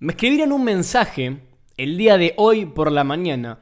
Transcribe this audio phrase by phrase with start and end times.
[0.00, 1.40] Me escribieron un mensaje
[1.76, 3.60] el día de hoy por la mañana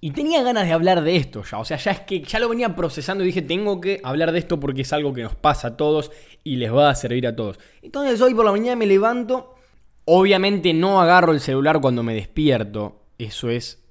[0.00, 1.58] y tenía ganas de hablar de esto ya.
[1.58, 4.38] O sea, ya es que ya lo venía procesando y dije, tengo que hablar de
[4.38, 6.12] esto porque es algo que nos pasa a todos
[6.44, 7.58] y les va a servir a todos.
[7.82, 9.56] Entonces hoy por la mañana me levanto.
[10.04, 13.02] Obviamente no agarro el celular cuando me despierto.
[13.18, 13.84] Eso es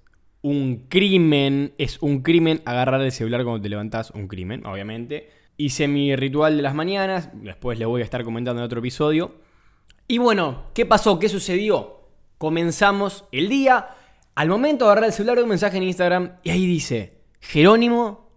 [0.43, 1.73] un crimen.
[1.77, 4.11] Es un crimen agarrar el celular cuando te levantás.
[4.11, 5.29] Un crimen, obviamente.
[5.57, 7.31] Hice mi ritual de las mañanas.
[7.33, 9.43] Después les voy a estar comentando en otro episodio.
[10.07, 11.17] Y bueno, ¿qué pasó?
[11.17, 12.01] ¿Qué sucedió?
[12.37, 13.95] Comenzamos el día.
[14.35, 18.29] Al momento de agarrar el celular, un mensaje en Instagram y ahí dice: Jerónimo,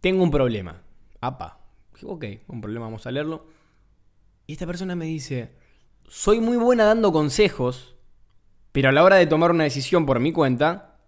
[0.00, 0.82] tengo un problema.
[1.20, 1.60] Apa.
[2.02, 3.46] ok, un problema, vamos a leerlo.
[4.46, 5.52] Y esta persona me dice:
[6.08, 7.96] Soy muy buena dando consejos,
[8.72, 10.98] pero a la hora de tomar una decisión por mi cuenta,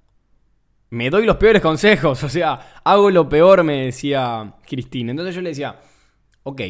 [0.90, 2.22] me doy los peores consejos.
[2.28, 5.10] O sea, hago lo peor, me decía Cristina.
[5.10, 5.80] Entonces yo le decía:
[6.44, 6.60] Ok,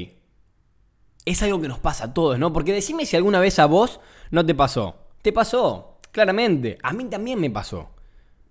[1.28, 2.52] es algo que nos pasa a todos, ¿no?
[2.52, 4.00] Porque decime si alguna vez a vos
[4.30, 4.96] no te pasó.
[5.22, 6.78] Te pasó, claramente.
[6.82, 7.90] A mí también me pasó.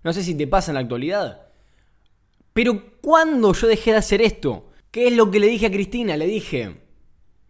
[0.04, 1.48] No sé si te pasa en la actualidad.
[2.52, 4.70] Pero ¿cuándo yo dejé de hacer esto?
[4.90, 6.16] ¿Qué es lo que le dije a Cristina?
[6.16, 6.80] Le dije,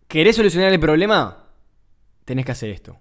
[0.07, 1.51] ¿querés solucionar el problema?
[2.25, 2.99] Tenés que hacer esto.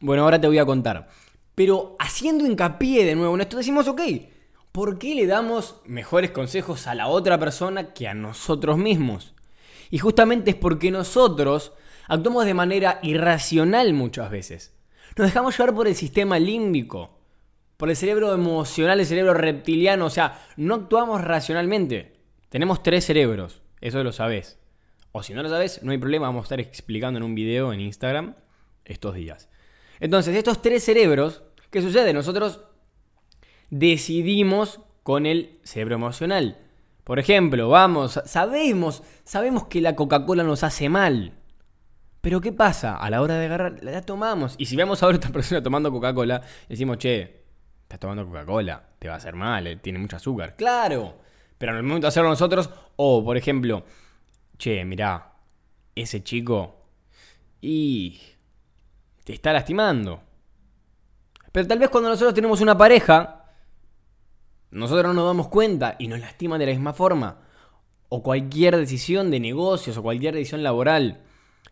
[0.00, 1.08] Bueno, ahora te voy a contar.
[1.54, 4.00] Pero haciendo hincapié de nuevo en esto, decimos, ok,
[4.72, 9.34] ¿por qué le damos mejores consejos a la otra persona que a nosotros mismos?
[9.90, 11.72] Y justamente es porque nosotros
[12.06, 14.74] actuamos de manera irracional muchas veces.
[15.16, 17.18] Nos dejamos llevar por el sistema límbico,
[17.76, 22.12] por el cerebro emocional, el cerebro reptiliano, o sea, no actuamos racionalmente.
[22.48, 24.58] Tenemos tres cerebros, eso lo sabes.
[25.12, 27.72] O si no lo sabes, no hay problema, vamos a estar explicando en un video
[27.72, 28.36] en Instagram
[28.84, 29.48] estos días.
[29.98, 32.12] Entonces, estos tres cerebros, ¿qué sucede?
[32.12, 32.60] Nosotros
[33.70, 36.58] decidimos con el cerebro emocional.
[37.04, 41.34] Por ejemplo, vamos, sabemos, sabemos que la Coca-Cola nos hace mal.
[42.20, 42.96] Pero ¿qué pasa?
[42.96, 44.54] A la hora de agarrar, la tomamos.
[44.58, 47.44] Y si vemos a otra persona tomando Coca-Cola, decimos, che,
[47.82, 50.56] estás tomando Coca-Cola, te va a hacer mal, eh, tiene mucho azúcar.
[50.56, 51.16] Claro.
[51.56, 53.84] Pero en el momento de hacerlo nosotros, o por ejemplo,
[54.56, 55.32] che, mirá,
[55.94, 56.86] ese chico,
[57.60, 58.20] y
[59.24, 60.22] te está lastimando.
[61.52, 63.39] Pero tal vez cuando nosotros tenemos una pareja,
[64.70, 67.38] nosotros no nos damos cuenta y nos lastiman de la misma forma.
[68.08, 71.22] O cualquier decisión de negocios o cualquier decisión laboral.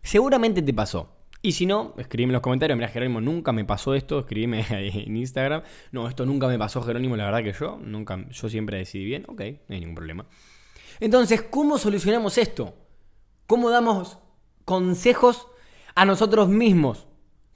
[0.01, 1.15] Seguramente te pasó.
[1.41, 2.77] Y si no, escríbeme en los comentarios.
[2.77, 4.19] Mira, Jerónimo, nunca me pasó esto.
[4.19, 5.63] Escríbeme en Instagram.
[5.91, 7.15] No, esto nunca me pasó, Jerónimo.
[7.15, 9.25] La verdad que yo, nunca, yo siempre decidí bien.
[9.27, 10.25] Ok, no hay ningún problema.
[10.99, 12.73] Entonces, ¿cómo solucionamos esto?
[13.47, 14.19] ¿Cómo damos
[14.65, 15.47] consejos
[15.95, 17.08] a nosotros mismos?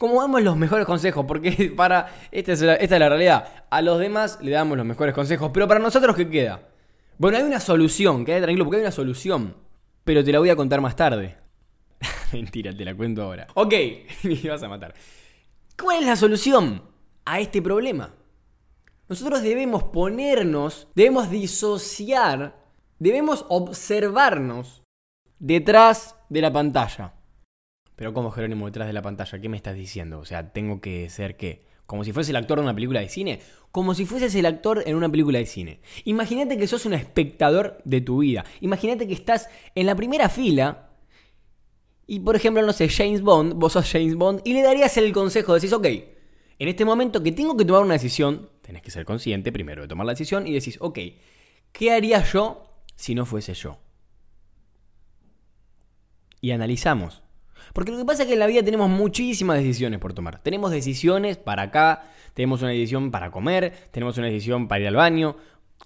[0.03, 1.23] ¿Cómo damos los mejores consejos?
[1.25, 2.13] Porque para.
[2.29, 3.65] Esta es, la, esta es la realidad.
[3.69, 5.51] A los demás le damos los mejores consejos.
[5.53, 6.59] Pero para nosotros, ¿qué queda?
[7.17, 8.25] Bueno, hay una solución.
[8.25, 9.55] Quédate tranquilo porque hay una solución.
[10.03, 11.37] Pero te la voy a contar más tarde.
[12.33, 13.47] Mentira, te la cuento ahora.
[13.53, 13.73] Ok,
[14.23, 14.93] me vas a matar.
[15.81, 16.83] ¿Cuál es la solución
[17.23, 18.13] a este problema?
[19.07, 22.57] Nosotros debemos ponernos, debemos disociar,
[22.99, 24.83] debemos observarnos
[25.39, 27.13] detrás de la pantalla.
[27.95, 30.19] Pero como Jerónimo detrás de la pantalla, ¿qué me estás diciendo?
[30.19, 31.65] O sea, tengo que ser qué?
[31.85, 33.39] Como si fuese el actor de una película de cine.
[33.71, 35.81] Como si fueses el actor en una película de cine.
[36.05, 38.45] Imagínate que sos un espectador de tu vida.
[38.61, 40.89] Imagínate que estás en la primera fila.
[42.07, 45.11] Y por ejemplo, no sé, James Bond, vos sos James Bond, y le darías el
[45.13, 45.87] consejo, decís, ok,
[46.59, 49.87] en este momento que tengo que tomar una decisión, tenés que ser consciente primero de
[49.87, 50.99] tomar la decisión y decís, ok,
[51.71, 53.79] ¿qué haría yo si no fuese yo?
[56.41, 57.22] Y analizamos.
[57.71, 60.41] Porque lo que pasa es que en la vida tenemos muchísimas decisiones por tomar.
[60.41, 62.03] Tenemos decisiones para acá,
[62.33, 65.37] tenemos una decisión para comer, tenemos una decisión para ir al baño.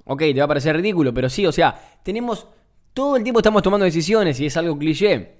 [0.06, 2.48] Ok, te va a parecer ridículo, pero sí, o sea, tenemos...
[2.94, 5.38] Todo el tiempo estamos tomando decisiones y es algo cliché.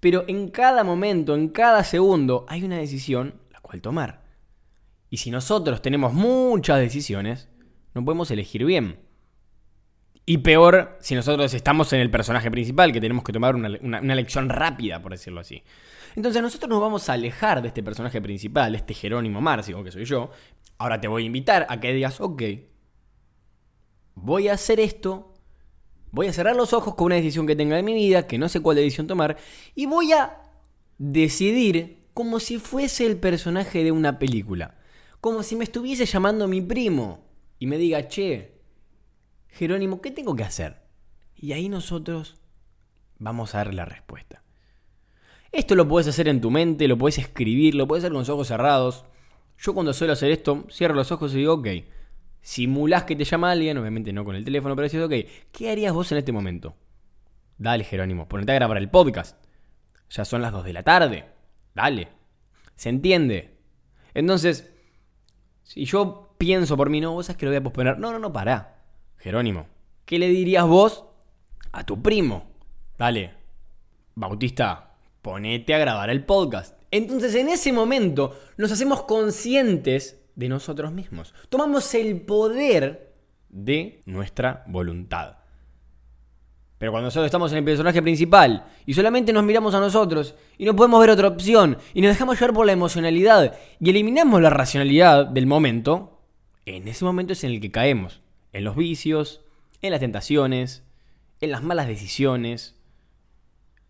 [0.00, 4.22] Pero en cada momento, en cada segundo, hay una decisión la cual tomar.
[5.10, 7.48] Y si nosotros tenemos muchas decisiones,
[7.94, 9.05] no podemos elegir bien.
[10.28, 14.14] Y peor si nosotros estamos en el personaje principal, que tenemos que tomar una, una,
[14.16, 15.62] lección rápida, por decirlo así.
[16.16, 20.04] Entonces nosotros nos vamos a alejar de este personaje principal, este Jerónimo Márcio, que soy
[20.04, 20.30] yo.
[20.78, 22.42] Ahora te voy a invitar a que digas, ok,
[24.16, 25.32] voy a hacer esto,
[26.10, 28.48] voy a cerrar los ojos con una decisión que tenga en mi vida, que no
[28.48, 29.36] sé cuál decisión tomar,
[29.76, 30.38] y voy a
[30.98, 34.74] decidir como si fuese el personaje de una película.
[35.20, 37.24] Como si me estuviese llamando mi primo
[37.60, 38.55] y me diga, che,
[39.56, 40.82] Jerónimo, ¿qué tengo que hacer?
[41.34, 42.36] Y ahí nosotros
[43.18, 44.42] vamos a dar la respuesta.
[45.50, 48.28] Esto lo puedes hacer en tu mente, lo puedes escribir, lo puedes hacer con los
[48.28, 49.06] ojos cerrados.
[49.58, 51.68] Yo cuando suelo hacer esto, cierro los ojos y digo, ok,
[52.42, 55.94] simulás que te llama alguien, obviamente no con el teléfono, pero decís, ok, ¿qué harías
[55.94, 56.76] vos en este momento?
[57.56, 59.42] Dale, Jerónimo, ponete a grabar el podcast.
[60.10, 61.24] Ya son las 2 de la tarde.
[61.74, 62.08] Dale.
[62.74, 63.56] ¿Se entiende?
[64.12, 64.70] Entonces,
[65.62, 67.98] si yo pienso por mí, no, vos sabes que lo voy a posponer.
[67.98, 68.75] No, no, no, pará.
[69.18, 69.66] Jerónimo,
[70.04, 71.04] ¿qué le dirías vos
[71.72, 72.50] a tu primo?
[72.98, 73.34] Dale,
[74.14, 76.76] Bautista, ponete a grabar el podcast.
[76.90, 81.34] Entonces en ese momento nos hacemos conscientes de nosotros mismos.
[81.48, 83.14] Tomamos el poder
[83.48, 85.38] de nuestra voluntad.
[86.78, 90.66] Pero cuando nosotros estamos en el personaje principal y solamente nos miramos a nosotros y
[90.66, 94.50] no podemos ver otra opción y nos dejamos llevar por la emocionalidad y eliminamos la
[94.50, 96.20] racionalidad del momento,
[96.66, 98.20] en ese momento es en el que caemos.
[98.56, 99.42] En los vicios,
[99.82, 100.82] en las tentaciones,
[101.42, 102.74] en las malas decisiones,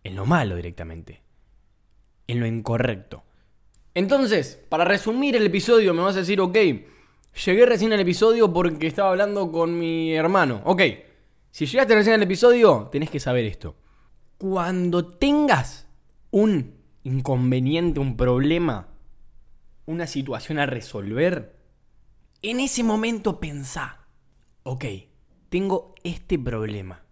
[0.02, 1.22] en lo malo directamente,
[2.26, 3.22] en lo incorrecto.
[3.94, 6.58] Entonces, para resumir el episodio, me vas a decir, ok,
[7.44, 10.62] llegué recién al episodio porque estaba hablando con mi hermano.
[10.64, 10.82] Ok,
[11.52, 13.76] si llegaste recién al episodio, tenés que saber esto.
[14.36, 15.86] Cuando tengas
[16.32, 16.74] un
[17.04, 18.88] inconveniente, un problema,
[19.84, 21.54] una situación a resolver,
[22.42, 24.05] en ese momento pensá,
[24.66, 24.84] ok,
[25.48, 27.04] tengo este problema.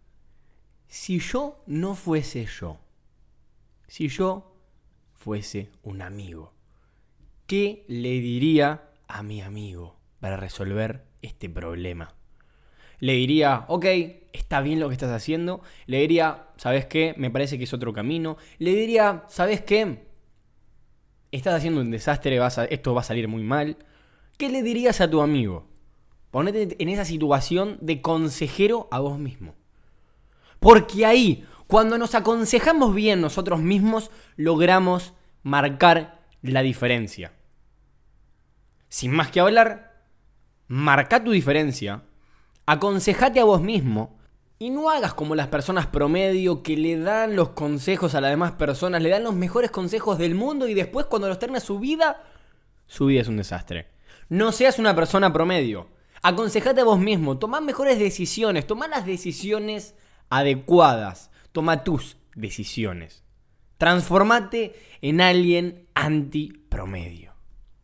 [0.88, 2.80] Si yo no fuese yo,
[3.86, 4.56] si yo
[5.12, 6.52] fuese un amigo,
[7.46, 12.16] ¿qué le diría a mi amigo para resolver este problema?
[13.00, 13.84] le diría, ok,
[14.32, 15.60] está bien lo que estás haciendo.
[15.86, 17.14] Le diría, ¿sabes qué?
[17.18, 18.38] Me parece que es otro camino.
[18.58, 20.06] Le diría, ¿sabes qué?
[21.30, 22.40] Estás haciendo un desastre,
[22.70, 23.76] esto va a salir muy mal.
[24.38, 25.74] ¿Qué le dirías a tu amigo?
[26.34, 29.54] Ponete en esa situación de consejero a vos mismo.
[30.58, 35.14] Porque ahí, cuando nos aconsejamos bien nosotros mismos, logramos
[35.44, 37.34] marcar la diferencia.
[38.88, 40.02] Sin más que hablar,
[40.66, 42.02] marca tu diferencia
[42.66, 44.19] Aconsejate a vos mismo
[44.58, 48.50] y no hagas como las personas promedio que le dan los consejos a las demás
[48.50, 52.25] personas, le dan los mejores consejos del mundo y después cuando los termina su vida,
[52.88, 53.87] su vida es un desastre.
[54.28, 55.94] No seas una persona promedio.
[56.26, 59.94] Aconsejate a vos mismo, toma mejores decisiones, toma las decisiones
[60.31, 63.23] adecuadas, toma tus decisiones.
[63.76, 67.33] Transformate en alguien anti promedio.